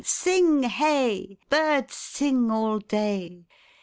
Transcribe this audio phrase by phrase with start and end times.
[0.03, 1.37] Sing hey!
[1.51, 3.45] Birds sing All day.